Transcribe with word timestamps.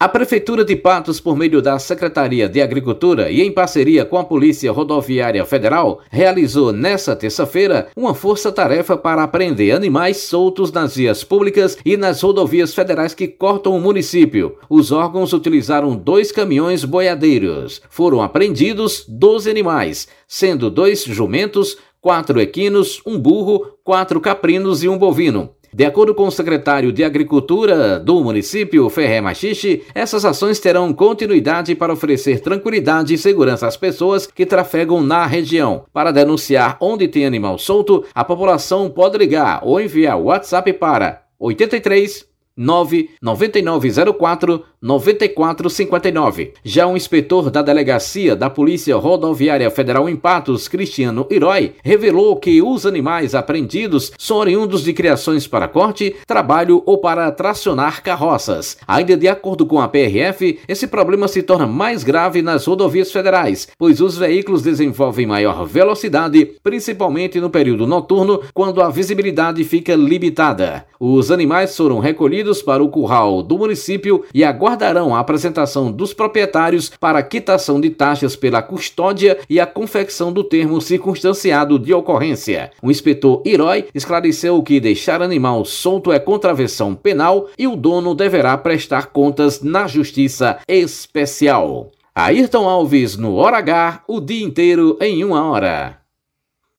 A 0.00 0.08
Prefeitura 0.08 0.64
de 0.64 0.76
Patos, 0.76 1.18
por 1.18 1.36
meio 1.36 1.60
da 1.60 1.76
Secretaria 1.76 2.48
de 2.48 2.62
Agricultura 2.62 3.32
e 3.32 3.42
em 3.42 3.50
parceria 3.50 4.04
com 4.04 4.16
a 4.16 4.22
Polícia 4.22 4.70
Rodoviária 4.70 5.44
Federal, 5.44 6.00
realizou 6.08 6.72
nesta 6.72 7.16
terça-feira 7.16 7.88
uma 7.96 8.14
força-tarefa 8.14 8.96
para 8.96 9.24
apreender 9.24 9.74
animais 9.74 10.18
soltos 10.18 10.70
nas 10.70 10.94
vias 10.94 11.24
públicas 11.24 11.76
e 11.84 11.96
nas 11.96 12.22
rodovias 12.22 12.72
federais 12.72 13.12
que 13.12 13.26
cortam 13.26 13.76
o 13.76 13.80
município. 13.80 14.56
Os 14.70 14.92
órgãos 14.92 15.32
utilizaram 15.32 15.96
dois 15.96 16.30
caminhões 16.30 16.84
boiadeiros. 16.84 17.82
Foram 17.90 18.22
apreendidos 18.22 19.04
12 19.08 19.50
animais, 19.50 20.06
sendo 20.28 20.70
dois 20.70 21.02
jumentos, 21.02 21.76
quatro 22.00 22.40
equinos, 22.40 23.02
um 23.04 23.18
burro, 23.18 23.66
quatro 23.82 24.20
caprinos 24.20 24.84
e 24.84 24.88
um 24.88 24.96
bovino. 24.96 25.57
De 25.78 25.84
acordo 25.84 26.12
com 26.12 26.26
o 26.26 26.30
secretário 26.32 26.90
de 26.90 27.04
Agricultura 27.04 28.00
do 28.00 28.20
município, 28.20 28.90
Ferré 28.90 29.20
Machixe, 29.20 29.84
essas 29.94 30.24
ações 30.24 30.58
terão 30.58 30.92
continuidade 30.92 31.72
para 31.76 31.92
oferecer 31.92 32.40
tranquilidade 32.40 33.14
e 33.14 33.16
segurança 33.16 33.64
às 33.64 33.76
pessoas 33.76 34.26
que 34.26 34.44
trafegam 34.44 35.00
na 35.00 35.24
região. 35.24 35.84
Para 35.92 36.10
denunciar 36.10 36.76
onde 36.80 37.06
tem 37.06 37.24
animal 37.24 37.58
solto, 37.58 38.04
a 38.12 38.24
população 38.24 38.90
pode 38.90 39.16
ligar 39.18 39.60
ou 39.62 39.80
enviar 39.80 40.20
WhatsApp 40.20 40.72
para 40.72 41.22
83 41.38 42.26
99904 42.58 44.64
9459. 44.80 46.52
Já 46.62 46.86
o 46.86 46.96
inspetor 46.96 47.50
da 47.50 47.62
delegacia 47.62 48.36
da 48.36 48.48
Polícia 48.48 48.96
Rodoviária 48.96 49.70
Federal 49.70 50.08
em 50.08 50.16
Patos, 50.16 50.68
Cristiano 50.68 51.26
Herói, 51.30 51.74
revelou 51.82 52.36
que 52.36 52.62
os 52.62 52.86
animais 52.86 53.34
apreendidos 53.34 54.12
são 54.16 54.36
oriundos 54.36 54.84
de 54.84 54.92
criações 54.92 55.46
para 55.46 55.66
corte, 55.66 56.14
trabalho 56.26 56.82
ou 56.86 56.98
para 56.98 57.30
tracionar 57.32 58.02
carroças. 58.02 58.78
Ainda 58.86 59.16
de 59.16 59.26
acordo 59.26 59.66
com 59.66 59.80
a 59.80 59.88
PRF, 59.88 60.60
esse 60.68 60.86
problema 60.86 61.26
se 61.26 61.42
torna 61.42 61.66
mais 61.66 62.04
grave 62.04 62.40
nas 62.40 62.66
rodovias 62.66 63.10
federais, 63.10 63.68
pois 63.76 64.00
os 64.00 64.16
veículos 64.16 64.62
desenvolvem 64.62 65.26
maior 65.26 65.66
velocidade, 65.66 66.52
principalmente 66.62 67.40
no 67.40 67.50
período 67.50 67.86
noturno, 67.86 68.40
quando 68.54 68.80
a 68.80 68.88
visibilidade 68.88 69.64
fica 69.64 69.94
limitada. 69.94 70.86
Os 71.00 71.30
animais 71.30 71.76
foram 71.76 71.98
recolhidos 71.98 72.47
para 72.62 72.82
o 72.82 72.88
curral 72.88 73.42
do 73.42 73.58
município 73.58 74.24
e 74.32 74.42
aguardarão 74.42 75.14
a 75.14 75.20
apresentação 75.20 75.92
dos 75.92 76.14
proprietários 76.14 76.90
para 76.98 77.22
quitação 77.22 77.80
de 77.80 77.90
taxas 77.90 78.34
pela 78.34 78.62
custódia 78.62 79.38
e 79.48 79.60
a 79.60 79.66
confecção 79.66 80.32
do 80.32 80.42
termo 80.42 80.80
circunstanciado 80.80 81.78
de 81.78 81.92
ocorrência. 81.92 82.70
O 82.82 82.90
inspetor 82.90 83.42
Herói 83.44 83.86
esclareceu 83.94 84.62
que 84.62 84.80
deixar 84.80 85.20
animal 85.20 85.64
solto 85.64 86.10
é 86.10 86.18
contravenção 86.18 86.94
penal 86.94 87.48
e 87.58 87.66
o 87.66 87.76
dono 87.76 88.14
deverá 88.14 88.56
prestar 88.56 89.08
contas 89.08 89.60
na 89.60 89.86
Justiça 89.86 90.58
Especial. 90.66 91.90
Ayrton 92.14 92.68
Alves 92.68 93.16
no 93.16 93.36
Hora 93.36 93.58
H, 93.58 94.02
o 94.08 94.20
dia 94.20 94.44
inteiro 94.44 94.96
em 95.00 95.22
uma 95.22 95.44
hora. 95.50 96.07